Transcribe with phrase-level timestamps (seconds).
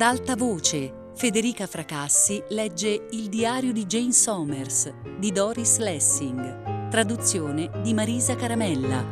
[0.00, 7.70] Ad alta voce, Federica Fracassi legge Il diario di Jane Somers di Doris Lessing, traduzione
[7.82, 9.04] di Marisa Caramella.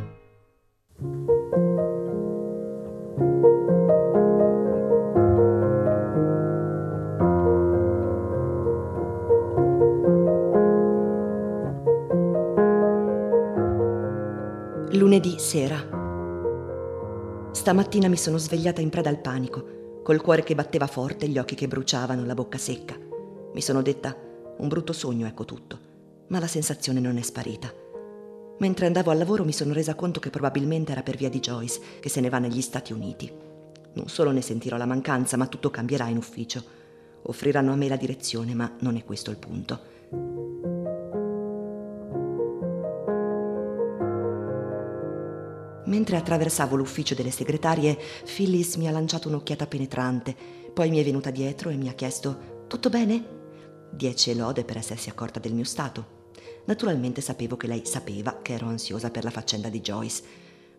[14.92, 15.76] Lunedì sera.
[17.52, 19.76] Stamattina mi sono svegliata in preda al panico,
[20.08, 22.96] col cuore che batteva forte, gli occhi che bruciavano, la bocca secca.
[23.52, 24.16] Mi sono detta,
[24.56, 25.78] un brutto sogno, ecco tutto.
[26.28, 27.70] Ma la sensazione non è sparita.
[28.58, 31.78] Mentre andavo al lavoro mi sono resa conto che probabilmente era per via di Joyce,
[32.00, 33.30] che se ne va negli Stati Uniti.
[33.92, 36.64] Non solo ne sentirò la mancanza, ma tutto cambierà in ufficio.
[37.24, 39.78] Offriranno a me la direzione, ma non è questo il punto.
[45.88, 50.36] Mentre attraversavo l'ufficio delle segretarie, Phyllis mi ha lanciato un'occhiata penetrante,
[50.74, 53.36] poi mi è venuta dietro e mi ha chiesto Tutto bene?
[53.90, 56.26] Dieci lode per essersi accorta del mio stato.
[56.66, 60.22] Naturalmente sapevo che lei sapeva che ero ansiosa per la faccenda di Joyce,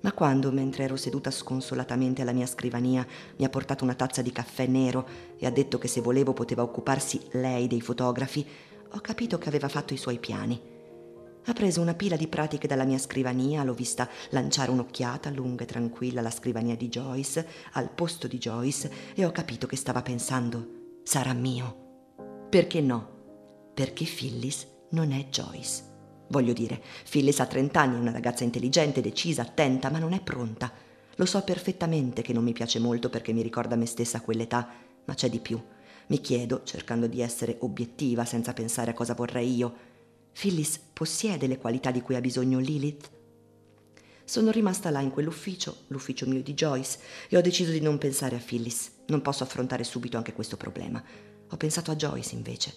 [0.02, 3.06] ma quando, mentre ero seduta sconsolatamente alla mia scrivania,
[3.38, 5.08] mi ha portato una tazza di caffè nero
[5.40, 8.46] e ha detto che se volevo poteva occuparsi lei dei fotografi,
[8.92, 10.69] ho capito che aveva fatto i suoi piani.
[11.50, 15.66] Ha preso una pila di pratiche dalla mia scrivania, l'ho vista lanciare un'occhiata lunga e
[15.66, 21.00] tranquilla alla scrivania di Joyce, al posto di Joyce, e ho capito che stava pensando,
[21.02, 22.46] sarà mio.
[22.52, 23.72] Perché no?
[23.74, 25.82] Perché Phyllis non è Joyce.
[26.28, 30.22] Voglio dire, Phyllis ha 30 anni, è una ragazza intelligente, decisa, attenta, ma non è
[30.22, 30.72] pronta.
[31.16, 34.70] Lo so perfettamente che non mi piace molto perché mi ricorda me stessa a quell'età,
[35.04, 35.60] ma c'è di più.
[36.10, 39.89] Mi chiedo, cercando di essere obiettiva senza pensare a cosa vorrei io,
[40.40, 43.12] Phyllis possiede le qualità di cui ha bisogno Lilith?
[44.24, 48.38] Sono rimasta là in quell'ufficio, l'ufficio mio di Joyce, e ho deciso di non pensare
[48.38, 48.90] a Phyllis.
[49.08, 51.04] Non posso affrontare subito anche questo problema.
[51.50, 52.74] Ho pensato a Joyce invece.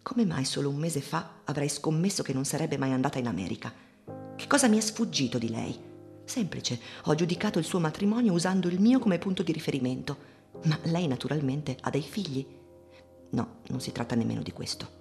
[0.00, 3.70] Come mai solo un mese fa avrei scommesso che non sarebbe mai andata in America?
[4.34, 5.78] Che cosa mi è sfuggito di lei?
[6.24, 10.16] Semplice, ho giudicato il suo matrimonio usando il mio come punto di riferimento.
[10.64, 12.46] Ma lei naturalmente ha dei figli?
[13.32, 14.97] No, non si tratta nemmeno di questo.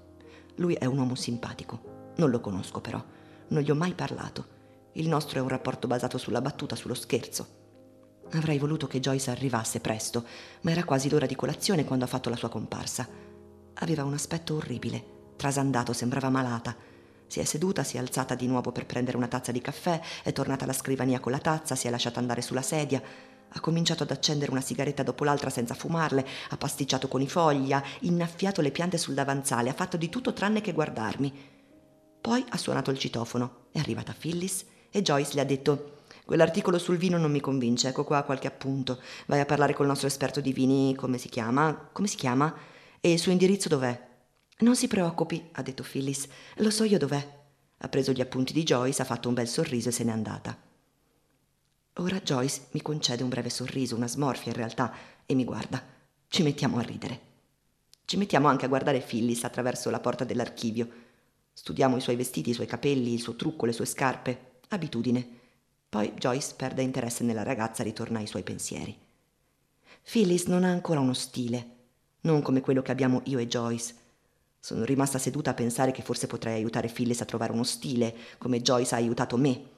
[0.57, 2.13] Lui è un uomo simpatico.
[2.17, 3.03] Non lo conosco però.
[3.49, 4.55] Non gli ho mai parlato.
[4.93, 7.55] Il nostro è un rapporto basato sulla battuta, sullo scherzo.
[8.31, 10.25] Avrei voluto che Joyce arrivasse presto,
[10.61, 13.07] ma era quasi l'ora di colazione quando ha fatto la sua comparsa.
[13.75, 15.15] Aveva un aspetto orribile.
[15.35, 16.75] Trasandato, sembrava malata.
[17.27, 20.31] Si è seduta, si è alzata di nuovo per prendere una tazza di caffè, è
[20.31, 23.01] tornata alla scrivania con la tazza, si è lasciata andare sulla sedia.
[23.49, 27.71] Ha cominciato ad accendere una sigaretta dopo l'altra senza fumarle, ha pasticciato con i fogli,
[27.71, 31.33] ha innaffiato le piante sul davanzale, ha fatto di tutto tranne che guardarmi.
[32.21, 35.95] Poi ha suonato il citofono, è arrivata Phyllis e Joyce le ha detto
[36.27, 38.99] Quell'articolo sul vino non mi convince, ecco qua qualche appunto.
[39.27, 41.89] Vai a parlare col nostro esperto di vini, come si chiama?
[41.93, 42.53] Come si chiama?
[42.99, 44.07] E il suo indirizzo dov'è?
[44.59, 47.35] Non si preoccupi, ha detto Phyllis, lo so io dov'è.
[47.77, 50.66] Ha preso gli appunti di Joyce, ha fatto un bel sorriso e se n'è andata.
[51.99, 54.93] Ora Joyce mi concede un breve sorriso, una smorfia in realtà,
[55.25, 55.83] e mi guarda.
[56.27, 57.21] Ci mettiamo a ridere.
[58.05, 60.87] Ci mettiamo anche a guardare Phyllis attraverso la porta dell'archivio.
[61.53, 64.59] Studiamo i suoi vestiti, i suoi capelli, il suo trucco, le sue scarpe.
[64.67, 65.27] Abitudine.
[65.89, 68.95] Poi Joyce perde interesse nella ragazza e ritorna ai suoi pensieri.
[70.03, 71.69] Phyllis non ha ancora uno stile,
[72.21, 73.95] non come quello che abbiamo io e Joyce.
[74.59, 78.61] Sono rimasta seduta a pensare che forse potrei aiutare Phyllis a trovare uno stile, come
[78.61, 79.75] Joyce ha aiutato me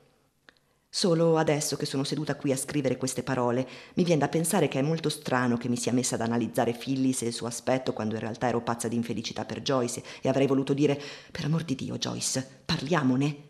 [0.92, 4.80] Solo adesso che sono seduta qui a scrivere queste parole, mi viene da pensare che
[4.80, 8.16] è molto strano che mi sia messa ad analizzare Phyllis e il suo aspetto quando
[8.16, 11.00] in realtà ero pazza di infelicità per Joyce e avrei voluto dire
[11.32, 13.48] per amor di Dio, Joyce, parliamone.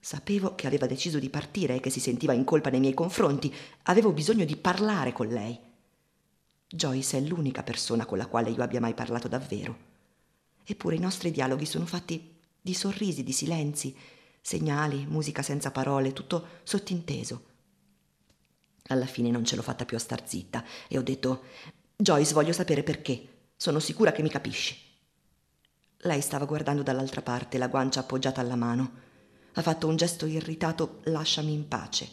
[0.00, 3.54] Sapevo che aveva deciso di partire e che si sentiva in colpa nei miei confronti.
[3.82, 5.58] Avevo bisogno di parlare con lei.
[6.66, 9.76] Joyce è l'unica persona con la quale io abbia mai parlato davvero.
[10.64, 13.94] Eppure i nostri dialoghi sono fatti di sorrisi, di silenzi,
[14.46, 17.42] segnali, musica senza parole, tutto sottinteso.
[18.90, 21.42] Alla fine non ce l'ho fatta più a star zitta e ho detto
[21.96, 23.48] Joyce, voglio sapere perché.
[23.56, 24.76] Sono sicura che mi capisci.
[25.98, 28.92] Lei stava guardando dall'altra parte, la guancia appoggiata alla mano.
[29.54, 32.08] Ha fatto un gesto irritato, lasciami in pace.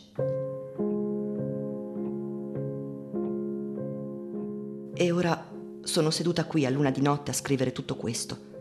[4.95, 5.51] E ora
[5.83, 8.51] sono seduta qui a luna di notte a scrivere tutto questo.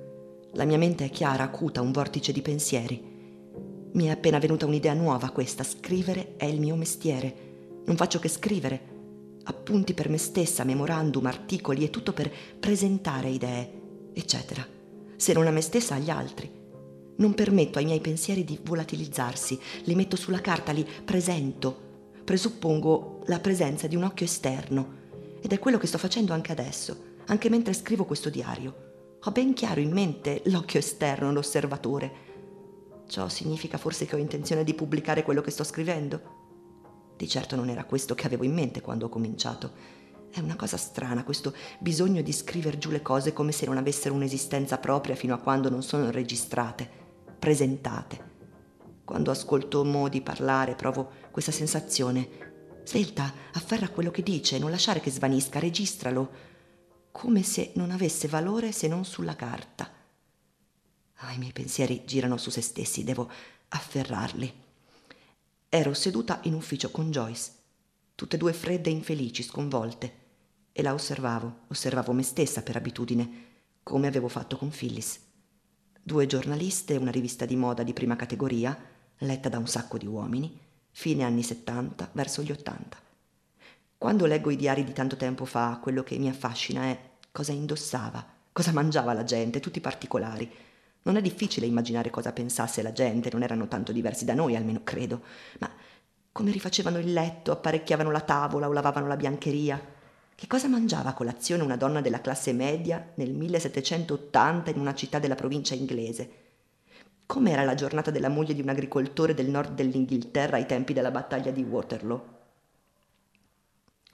[0.52, 3.12] La mia mente è chiara, acuta, un vortice di pensieri.
[3.94, 7.82] Mi è appena venuta un'idea nuova questa, scrivere è il mio mestiere.
[7.84, 8.90] Non faccio che scrivere.
[9.44, 13.80] Appunti per me stessa, memorandum, articoli e tutto per presentare idee,
[14.14, 14.66] eccetera.
[15.16, 16.50] Se non a me stessa, agli altri.
[17.16, 21.90] Non permetto ai miei pensieri di volatilizzarsi, li metto sulla carta, li presento.
[22.24, 25.00] Presuppongo la presenza di un occhio esterno
[25.42, 26.96] Ed è quello che sto facendo anche adesso,
[27.26, 29.18] anche mentre scrivo questo diario.
[29.24, 32.30] Ho ben chiaro in mente l'occhio esterno, l'osservatore.
[33.12, 37.12] Ciò significa forse che ho intenzione di pubblicare quello che sto scrivendo?
[37.14, 39.73] Di certo non era questo che avevo in mente quando ho cominciato.
[40.31, 44.14] È una cosa strana questo bisogno di scriver giù le cose come se non avessero
[44.14, 46.88] un'esistenza propria fino a quando non sono registrate,
[47.38, 48.31] presentate.
[49.05, 52.81] Quando ascolto Modi parlare provo questa sensazione.
[52.82, 56.31] Svelta, afferra quello che dice, non lasciare che svanisca, registralo,
[57.11, 59.91] come se non avesse valore se non sulla carta.
[61.24, 63.30] Ah, I miei pensieri girano su se stessi, devo
[63.69, 64.52] afferrarli.
[65.69, 67.50] Ero seduta in ufficio con Joyce,
[68.16, 70.20] tutte e due fredde e infelici, sconvolte,
[70.72, 73.50] e la osservavo, osservavo me stessa per abitudine,
[73.84, 75.20] come avevo fatto con Phyllis.
[76.02, 78.76] Due giornaliste una rivista di moda di prima categoria,
[79.18, 80.58] letta da un sacco di uomini,
[80.90, 82.98] fine anni 70 verso gli 80.
[83.96, 88.26] Quando leggo i diari di tanto tempo fa, quello che mi affascina è cosa indossava,
[88.50, 90.52] cosa mangiava la gente, tutti i particolari.
[91.02, 94.82] Non è difficile immaginare cosa pensasse la gente, non erano tanto diversi da noi, almeno
[94.84, 95.22] credo,
[95.58, 95.70] ma
[96.31, 99.81] come rifacevano il letto, apparecchiavano la tavola o lavavano la biancheria.
[100.34, 105.19] Che cosa mangiava a colazione una donna della classe media nel 1780 in una città
[105.19, 106.40] della provincia inglese?
[107.26, 111.50] Com'era la giornata della moglie di un agricoltore del nord dell'Inghilterra ai tempi della battaglia
[111.50, 112.40] di Waterloo?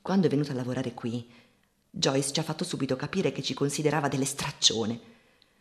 [0.02, 1.30] Quando è venuta a lavorare qui,
[1.90, 5.16] Joyce ci ha fatto subito capire che ci considerava delle straccione.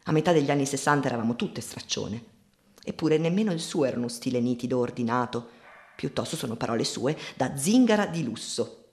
[0.07, 2.35] A metà degli anni sessanta eravamo tutte straccione.
[2.81, 5.49] Eppure nemmeno il suo era uno stile nitido, ordinato.
[5.97, 8.85] Piuttosto sono parole sue da zingara di lusso.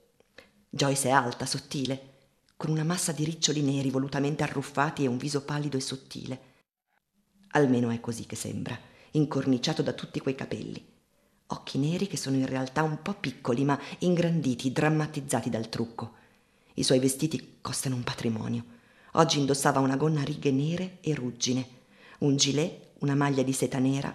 [0.69, 2.15] Joyce è alta, sottile,
[2.57, 6.41] con una massa di riccioli neri volutamente arruffati e un viso pallido e sottile.
[7.51, 8.77] Almeno è così che sembra,
[9.13, 10.85] incorniciato da tutti quei capelli.
[11.47, 16.15] Occhi neri che sono in realtà un po' piccoli, ma ingranditi, drammatizzati dal trucco.
[16.75, 18.74] I suoi vestiti costano un patrimonio.
[19.17, 21.67] Oggi indossava una gonna a righe nere e ruggine,
[22.19, 24.15] un gilet, una maglia di seta nera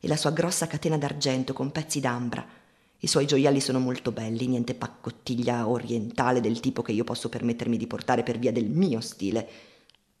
[0.00, 2.58] e la sua grossa catena d'argento con pezzi d'ambra
[3.02, 7.78] i suoi gioielli sono molto belli, niente paccottiglia orientale del tipo che io posso permettermi
[7.78, 9.48] di portare per via del mio stile.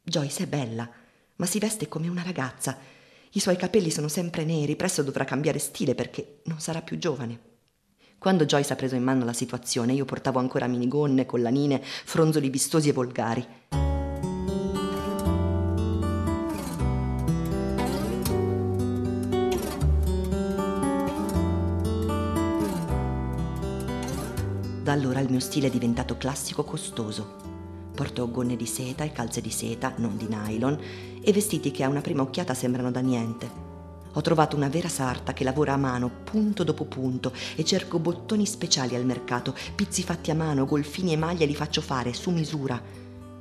[0.02, 0.88] Joyce è bella,
[1.36, 2.78] ma si veste come una ragazza.
[3.32, 7.48] I suoi capelli sono sempre neri, presto dovrà cambiare stile perché non sarà più giovane.
[8.16, 12.88] Quando Joyce ha preso in mano la situazione, io portavo ancora minigonne, collanine, fronzoli vistosi
[12.88, 13.46] e volgari.
[25.30, 27.36] Mio stile è diventato classico costoso.
[27.94, 30.78] Porto gonne di seta e calze di seta, non di nylon,
[31.22, 33.68] e vestiti che a una prima occhiata sembrano da niente.
[34.12, 38.44] Ho trovato una vera sarta che lavora a mano, punto dopo punto, e cerco bottoni
[38.44, 42.80] speciali al mercato, pizzi fatti a mano, golfini e maglie li faccio fare su misura.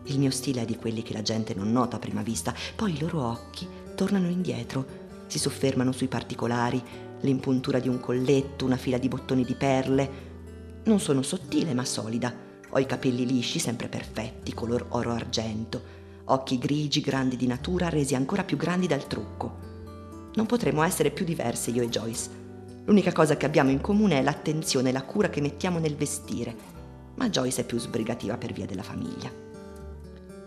[0.03, 2.93] Il mio stile è di quelli che la gente non nota a prima vista, poi
[2.93, 4.85] i loro occhi tornano indietro,
[5.27, 6.81] si soffermano sui particolari,
[7.21, 10.28] l'impuntura di un colletto, una fila di bottoni di perle,
[10.89, 12.33] non sono sottile ma solida.
[12.71, 15.97] Ho i capelli lisci, sempre perfetti, color oro argento.
[16.25, 19.67] Occhi grigi, grandi di natura, resi ancora più grandi dal trucco.
[20.33, 22.29] Non potremmo essere più diverse io e Joyce.
[22.85, 26.55] L'unica cosa che abbiamo in comune è l'attenzione e la cura che mettiamo nel vestire.
[27.15, 29.31] Ma Joyce è più sbrigativa per via della famiglia.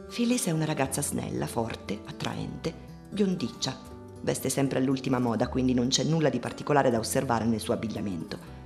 [0.09, 2.75] Phyllis è una ragazza snella, forte, attraente,
[3.11, 3.76] biondiccia.
[4.21, 8.62] Veste sempre all'ultima moda, quindi non c'è nulla di particolare da osservare nel suo abbigliamento.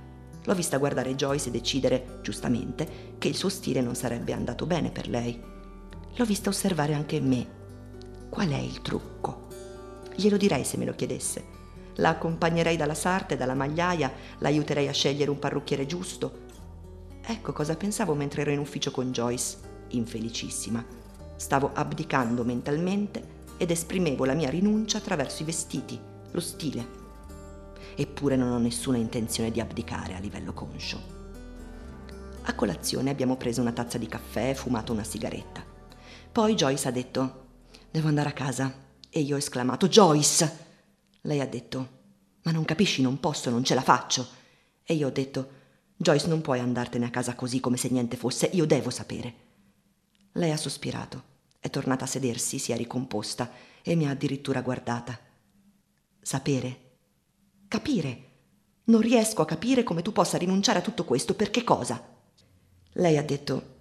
[0.47, 4.91] L'ho vista guardare Joyce e decidere, giustamente, che il suo stile non sarebbe andato bene
[4.91, 5.37] per lei.
[6.15, 7.45] L'ho vista osservare anche me.
[8.29, 9.47] Qual è il trucco?
[10.15, 11.55] Glielo direi se me lo chiedesse.
[11.95, 16.45] La accompagnerei dalla sarta e dalla magliaia, l'aiuterei a scegliere un parrucchiere giusto.
[17.21, 19.57] Ecco cosa pensavo mentre ero in ufficio con Joyce,
[19.89, 20.83] infelicissima.
[21.35, 25.99] Stavo abdicando mentalmente ed esprimevo la mia rinuncia attraverso i vestiti,
[26.31, 26.96] lo stile
[27.95, 31.15] eppure non ho nessuna intenzione di abdicare a livello conscio.
[32.43, 35.65] A colazione abbiamo preso una tazza di caffè e fumato una sigaretta.
[36.31, 37.45] Poi Joyce ha detto,
[37.91, 38.85] devo andare a casa.
[39.09, 40.65] E io ho esclamato, Joyce!
[41.21, 41.89] Lei ha detto,
[42.43, 44.27] ma non capisci, non posso, non ce la faccio.
[44.83, 45.49] E io ho detto,
[45.97, 49.33] Joyce, non puoi andartene a casa così come se niente fosse, io devo sapere.
[50.33, 51.23] Lei ha sospirato,
[51.59, 53.51] è tornata a sedersi, si è ricomposta
[53.81, 55.19] e mi ha addirittura guardata.
[56.21, 56.86] Sapere?
[57.69, 58.23] Capire.
[58.85, 61.33] Non riesco a capire come tu possa rinunciare a tutto questo.
[61.33, 62.01] Per che cosa?
[62.93, 63.75] Lei ha detto,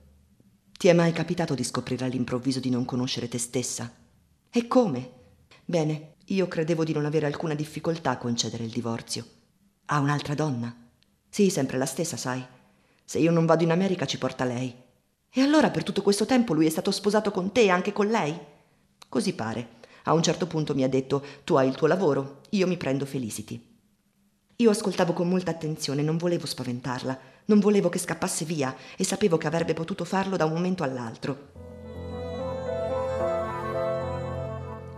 [0.72, 3.92] ti è mai capitato di scoprire all'improvviso di non conoscere te stessa?
[4.50, 5.10] E come?
[5.64, 9.24] Bene, io credevo di non avere alcuna difficoltà a concedere il divorzio.
[9.86, 10.74] A un'altra donna?
[11.28, 12.44] Sì, sempre la stessa, sai.
[13.04, 14.74] Se io non vado in America ci porta lei.
[15.30, 18.08] E allora per tutto questo tempo lui è stato sposato con te e anche con
[18.08, 18.36] lei?
[19.08, 19.74] Così pare.
[20.04, 23.06] A un certo punto mi ha detto tu hai il tuo lavoro, io mi prendo
[23.06, 23.74] Felicity.
[24.60, 29.36] Io ascoltavo con molta attenzione, non volevo spaventarla, non volevo che scappasse via e sapevo
[29.36, 31.48] che avrebbe potuto farlo da un momento all'altro.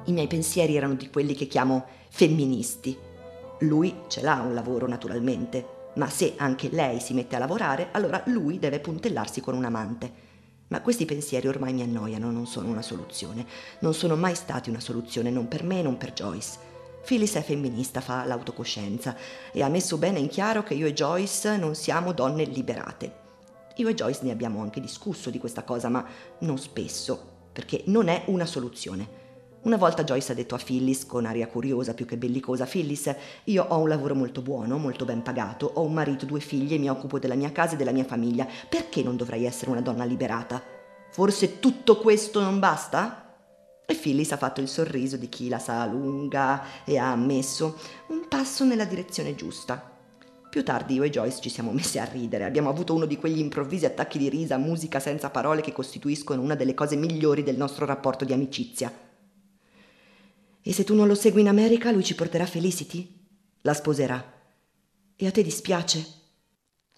[0.05, 2.97] I miei pensieri erano di quelli che chiamo femministi.
[3.61, 8.23] Lui ce l'ha un lavoro naturalmente, ma se anche lei si mette a lavorare, allora
[8.27, 10.27] lui deve puntellarsi con un amante.
[10.69, 13.45] Ma questi pensieri ormai mi annoiano, non sono una soluzione.
[13.81, 16.77] Non sono mai stati una soluzione, non per me, non per Joyce.
[17.09, 19.17] Phyllis è femminista, fa l'autocoscienza
[19.51, 23.13] e ha messo bene in chiaro che io e Joyce non siamo donne liberate.
[23.77, 26.05] Io e Joyce ne abbiamo anche discusso di questa cosa, ma
[26.41, 29.09] non spesso, perché non è una soluzione.
[29.63, 33.65] Una volta Joyce ha detto a Phyllis, con aria curiosa più che bellicosa, Phyllis, io
[33.67, 37.19] ho un lavoro molto buono, molto ben pagato, ho un marito, due figlie, mi occupo
[37.19, 38.47] della mia casa e della mia famiglia.
[38.69, 40.63] Perché non dovrei essere una donna liberata?
[41.11, 43.28] Forse tutto questo non basta?
[43.91, 47.79] E Phyllis ha fatto il sorriso di chi la sa lunga e ha ammesso
[48.09, 49.97] un passo nella direzione giusta.
[50.51, 53.39] Più tardi io e Joyce ci siamo messi a ridere, abbiamo avuto uno di quegli
[53.39, 57.87] improvvisi attacchi di risa, musica senza parole che costituiscono una delle cose migliori del nostro
[57.87, 58.93] rapporto di amicizia.
[60.61, 63.27] E se tu non lo segui in America, lui ci porterà Felicity?
[63.63, 64.23] La sposerà.
[65.17, 66.07] E a te dispiace?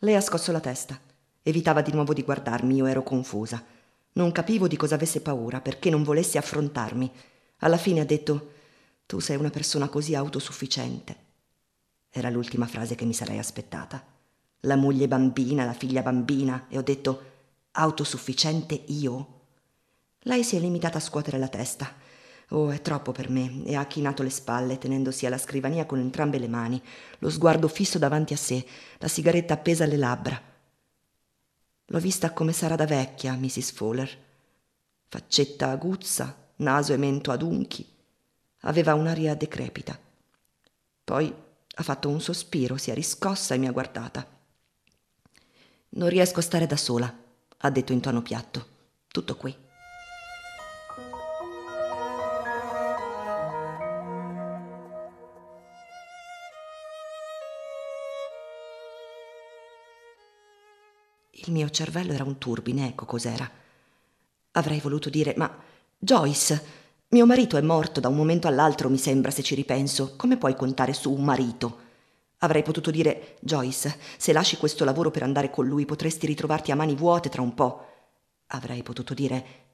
[0.01, 0.99] Lei ha scosso la testa.
[1.41, 3.79] Evitava di nuovo di guardarmi, io ero confusa.
[4.13, 7.11] Non capivo di cosa avesse paura, perché non volesse affrontarmi.
[7.59, 8.53] Alla fine ha detto
[9.07, 11.17] Tu sei una persona così autosufficiente.
[12.11, 14.05] Era l'ultima frase che mi sarei aspettata.
[14.65, 17.23] La moglie bambina, la figlia bambina, e ho detto
[17.73, 19.39] Autosufficiente io?
[20.25, 21.95] Lei si è limitata a scuotere la testa.
[22.49, 26.39] Oh, è troppo per me, e ha chinato le spalle, tenendosi alla scrivania con entrambe
[26.39, 26.83] le mani,
[27.21, 28.67] lo sguardo fisso davanti a sé,
[28.99, 30.50] la sigaretta appesa alle labbra.
[31.93, 33.73] L'ho vista come sarà da vecchia, Mrs.
[33.73, 34.19] Fowler.
[35.09, 37.85] Faccetta aguzza, naso e mento adunchi.
[38.61, 39.99] Aveva un'aria decrepita.
[41.03, 41.35] Poi
[41.75, 44.25] ha fatto un sospiro, si è riscossa e mi ha guardata.
[45.91, 47.13] Non riesco a stare da sola,
[47.57, 48.67] ha detto in tono piatto.
[49.09, 49.57] Tutto qui.
[61.45, 63.51] Il mio cervello era un turbine, ecco cos'era.
[64.53, 65.51] Avrei voluto dire, ma
[65.99, 66.65] Joyce,
[67.09, 70.17] mio marito è morto da un momento all'altro, mi sembra, se ci ripenso.
[70.17, 71.79] Come puoi contare su un marito?
[72.39, 76.77] Avrei potuto dire, Joyce, se lasci questo lavoro per andare con lui potresti ritrovarti a
[76.77, 77.87] mani vuote tra un po'.
[78.49, 79.70] Avrei potuto dire,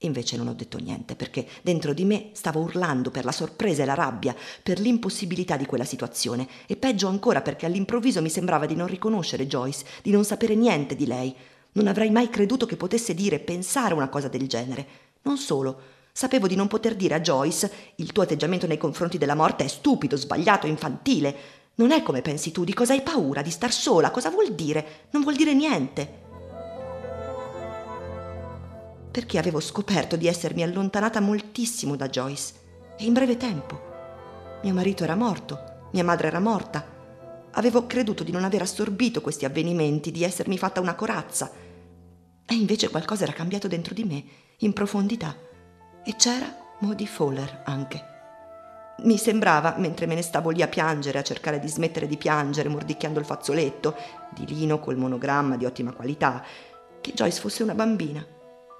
[0.00, 3.86] Invece non ho detto niente perché dentro di me stavo urlando per la sorpresa e
[3.86, 8.74] la rabbia, per l'impossibilità di quella situazione e peggio ancora perché all'improvviso mi sembrava di
[8.74, 11.34] non riconoscere Joyce, di non sapere niente di lei.
[11.72, 14.86] Non avrei mai creduto che potesse dire pensare una cosa del genere.
[15.22, 15.80] Non solo,
[16.12, 19.68] sapevo di non poter dire a Joyce il tuo atteggiamento nei confronti della morte è
[19.68, 21.34] stupido, sbagliato, infantile.
[21.76, 25.06] Non è come pensi tu, di cosa hai paura, di star sola, cosa vuol dire?
[25.12, 26.24] Non vuol dire niente
[29.16, 32.52] perché avevo scoperto di essermi allontanata moltissimo da Joyce
[32.98, 33.80] e in breve tempo.
[34.62, 36.84] Mio marito era morto, mia madre era morta.
[37.52, 41.50] Avevo creduto di non aver assorbito questi avvenimenti, di essermi fatta una corazza.
[42.44, 44.22] E invece qualcosa era cambiato dentro di me,
[44.58, 45.34] in profondità.
[46.04, 48.04] E c'era Modi Fowler anche.
[48.98, 52.68] Mi sembrava, mentre me ne stavo lì a piangere, a cercare di smettere di piangere,
[52.68, 53.96] mordicchiando il fazzoletto,
[54.34, 56.44] di lino col monogramma di ottima qualità,
[57.00, 58.34] che Joyce fosse una bambina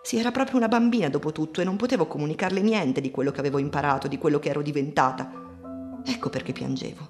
[0.06, 3.40] sì, era proprio una bambina dopo tutto e non potevo comunicarle niente di quello che
[3.40, 5.28] avevo imparato, di quello che ero diventata.
[6.04, 7.08] Ecco perché piangevo.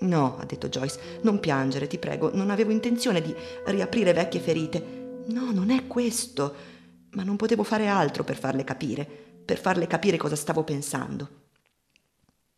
[0.00, 3.32] No, ha detto Joyce, non piangere, ti prego, non avevo intenzione di
[3.66, 5.22] riaprire vecchie ferite.
[5.28, 6.56] No, non è questo.
[7.12, 9.04] Ma non potevo fare altro per farle capire,
[9.44, 11.28] per farle capire cosa stavo pensando.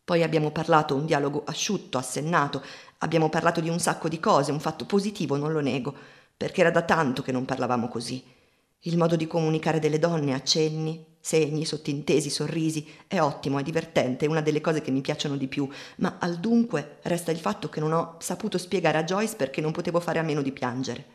[0.05, 2.63] Poi abbiamo parlato un dialogo asciutto, assennato,
[2.97, 5.95] abbiamo parlato di un sacco di cose, un fatto positivo, non lo nego,
[6.35, 8.37] perché era da tanto che non parlavamo così.
[8.83, 14.29] Il modo di comunicare delle donne, accenni, segni, sottintesi, sorrisi, è ottimo, è divertente, è
[14.29, 15.67] una delle cose che mi piacciono di più,
[15.97, 19.73] ma al dunque resta il fatto che non ho saputo spiegare a Joyce perché non
[19.73, 21.05] potevo fare a meno di piangere.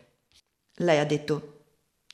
[0.75, 1.63] Lei ha detto,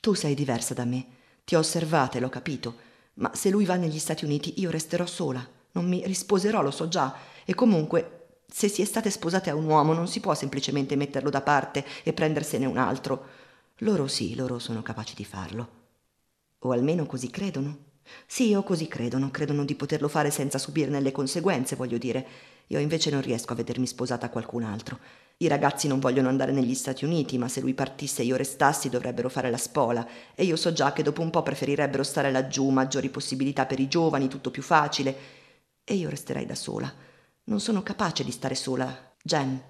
[0.00, 1.06] tu sei diversa da me,
[1.44, 2.74] ti ho osservata e l'ho capito,
[3.14, 6.88] ma se lui va negli Stati Uniti io resterò sola, non mi risposerò, lo so
[6.88, 10.96] già, e comunque se si è state sposate a un uomo non si può semplicemente
[10.96, 13.40] metterlo da parte e prendersene un altro.
[13.82, 15.80] Loro sì, loro sono capaci di farlo.
[16.60, 17.90] O almeno così credono.
[18.26, 22.26] Sì, o così credono, credono di poterlo fare senza subirne le conseguenze, voglio dire.
[22.68, 25.00] Io invece non riesco a vedermi sposata a qualcun altro.
[25.38, 28.88] I ragazzi non vogliono andare negli Stati Uniti, ma se lui partisse e io restassi
[28.88, 32.68] dovrebbero fare la spola e io so già che dopo un po' preferirebbero stare laggiù,
[32.68, 35.16] maggiori possibilità per i giovani, tutto più facile.
[35.82, 36.92] E io resterei da sola.
[37.44, 39.60] Non sono capace di stare sola, Jen.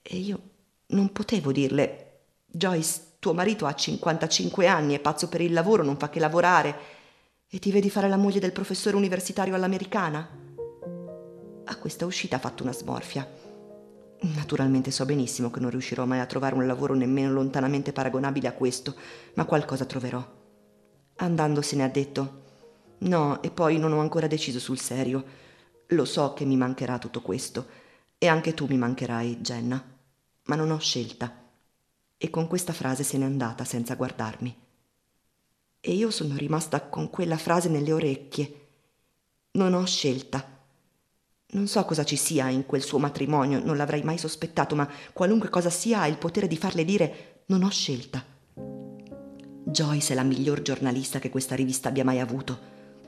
[0.00, 0.40] E io
[0.86, 2.11] non potevo dirle,
[2.54, 6.76] Joyce, tuo marito ha 55 anni, è pazzo per il lavoro, non fa che lavorare,
[7.48, 10.28] e ti vedi fare la moglie del professore universitario all'americana?
[11.64, 13.26] A questa uscita ha fatto una smorfia.
[14.20, 18.52] Naturalmente so benissimo che non riuscirò mai a trovare un lavoro nemmeno lontanamente paragonabile a
[18.52, 18.94] questo,
[19.34, 20.22] ma qualcosa troverò.
[21.16, 22.40] Andandosene ha detto
[22.98, 25.24] No, e poi non ho ancora deciso sul serio.
[25.88, 27.66] Lo so che mi mancherà tutto questo,
[28.18, 29.82] e anche tu mi mancherai, Jenna,
[30.44, 31.41] ma non ho scelta.
[32.24, 34.56] E con questa frase se n'è andata senza guardarmi.
[35.80, 38.66] E io sono rimasta con quella frase nelle orecchie.
[39.58, 40.46] Non ho scelta.
[41.48, 45.48] Non so cosa ci sia in quel suo matrimonio, non l'avrei mai sospettato, ma qualunque
[45.48, 48.24] cosa sia ha il potere di farle dire non ho scelta.
[48.54, 52.56] Joyce è la miglior giornalista che questa rivista abbia mai avuto.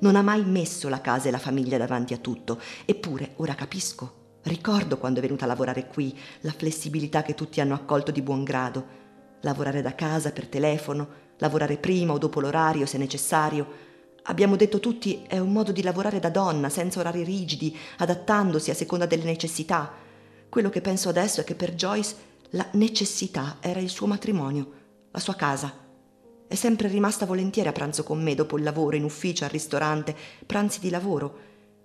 [0.00, 2.60] Non ha mai messo la casa e la famiglia davanti a tutto.
[2.84, 4.22] Eppure, ora capisco.
[4.42, 8.42] Ricordo quando è venuta a lavorare qui, la flessibilità che tutti hanno accolto di buon
[8.42, 9.02] grado.
[9.44, 11.08] Lavorare da casa per telefono,
[11.38, 13.92] lavorare prima o dopo l'orario se necessario,
[14.26, 18.74] Abbiamo detto tutti è un modo di lavorare da donna, senza orari rigidi, adattandosi a
[18.74, 19.92] seconda delle necessità.
[20.48, 22.14] Quello che penso adesso è che per Joyce
[22.50, 24.70] la necessità era il suo matrimonio,
[25.10, 25.70] la sua casa.
[26.46, 30.16] È sempre rimasta volentieri a pranzo con me dopo il lavoro, in ufficio, al ristorante,
[30.46, 31.38] pranzi di lavoro,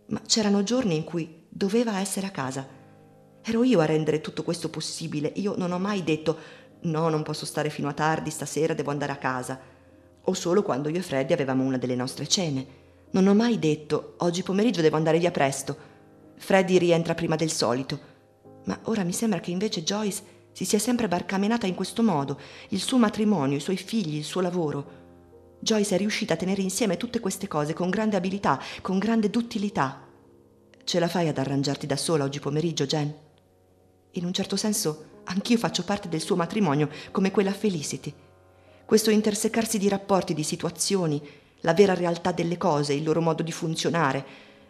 [0.07, 2.65] ma c'erano giorni in cui doveva essere a casa.
[3.41, 5.33] Ero io a rendere tutto questo possibile.
[5.35, 6.37] Io non ho mai detto
[6.81, 9.77] no, non posso stare fino a tardi, stasera devo andare a casa
[10.29, 12.77] o solo quando io e Freddy avevamo una delle nostre cene.
[13.11, 15.75] Non ho mai detto oggi pomeriggio devo andare via presto.
[16.37, 17.99] Freddy rientra prima del solito.
[18.65, 22.39] Ma ora mi sembra che invece Joyce si sia sempre barcamenata in questo modo,
[22.69, 24.97] il suo matrimonio, i suoi figli, il suo lavoro.
[25.59, 30.05] Joyce è riuscita a tenere insieme tutte queste cose con grande abilità, con grande duttilità.
[30.83, 33.13] Ce la fai ad arrangiarti da sola oggi pomeriggio, Jen?
[34.11, 38.13] In un certo senso, anch'io faccio parte del suo matrimonio, come quella Felicity
[38.89, 41.21] questo intersecarsi di rapporti, di situazioni,
[41.59, 44.25] la vera realtà delle cose, il loro modo di funzionare,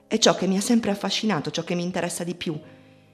[0.08, 2.60] è ciò che mi ha sempre affascinato, ciò che mi interessa di più.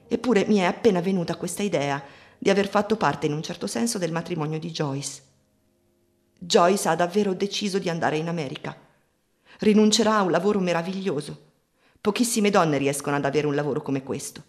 [0.08, 2.02] Eppure mi è appena venuta questa idea
[2.36, 5.22] di aver fatto parte in un certo senso del matrimonio di Joyce.
[6.40, 8.76] Joyce ha davvero deciso di andare in America.
[9.60, 11.52] Rinuncerà a un lavoro meraviglioso.
[12.00, 14.42] Pochissime donne riescono ad avere un lavoro come questo.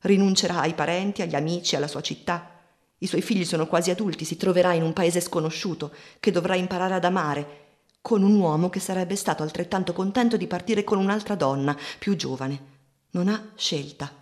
[0.00, 2.56] Rinuncerà ai parenti, agli amici, alla sua città
[3.00, 6.94] i suoi figli sono quasi adulti, si troverà in un paese sconosciuto, che dovrà imparare
[6.94, 7.66] ad amare,
[8.02, 12.76] con un uomo che sarebbe stato altrettanto contento di partire con un'altra donna, più giovane.
[13.10, 14.12] Non ha scelta.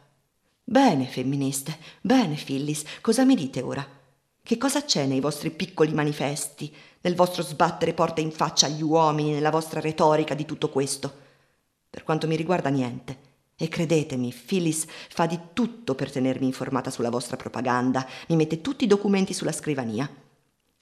[0.63, 3.87] Bene, femministe, bene, Phyllis, cosa mi dite ora?
[4.43, 9.33] Che cosa c'è nei vostri piccoli manifesti, nel vostro sbattere porte in faccia agli uomini,
[9.33, 11.25] nella vostra retorica di tutto questo?
[11.89, 13.36] Per quanto mi riguarda niente.
[13.59, 18.85] E credetemi, Phyllis fa di tutto per tenermi informata sulla vostra propaganda, mi mette tutti
[18.85, 20.07] i documenti sulla scrivania.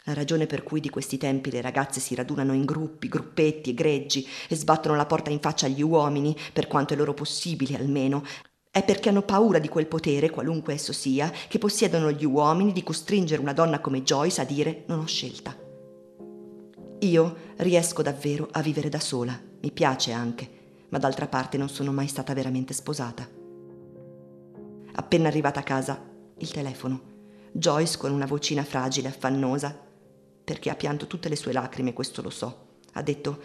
[0.06, 3.74] La ragione per cui di questi tempi le ragazze si radunano in gruppi, gruppetti e
[3.74, 8.26] greggi e sbattono la porta in faccia agli uomini, per quanto è loro possibile almeno,
[8.72, 12.82] è perché hanno paura di quel potere, qualunque esso sia, che possiedono gli uomini di
[12.82, 15.56] costringere una donna come Joyce a dire non ho scelta.
[16.98, 20.62] Io riesco davvero a vivere da sola, mi piace anche
[20.94, 23.28] ma d'altra parte non sono mai stata veramente sposata.
[24.92, 26.00] Appena arrivata a casa,
[26.38, 27.02] il telefono.
[27.50, 29.76] Joyce con una vocina fragile, affannosa,
[30.44, 32.76] perché ha pianto tutte le sue lacrime, questo lo so.
[32.92, 33.42] Ha detto,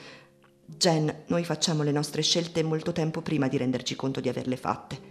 [0.64, 5.02] Jen, noi facciamo le nostre scelte molto tempo prima di renderci conto di averle fatte.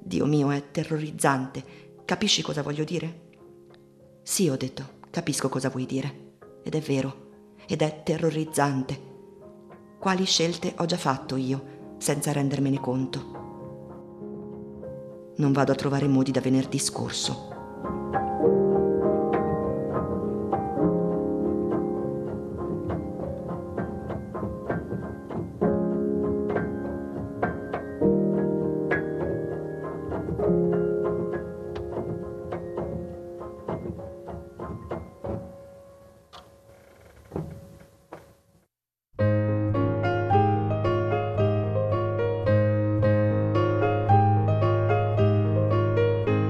[0.00, 1.94] Dio mio, è terrorizzante.
[2.04, 3.20] Capisci cosa voglio dire?
[4.24, 6.32] Sì, ho detto, capisco cosa vuoi dire.
[6.64, 9.07] Ed è vero, ed è terrorizzante
[9.98, 13.36] quali scelte ho già fatto io, senza rendermene conto.
[15.36, 17.47] Non vado a trovare modi da venerdì scorso.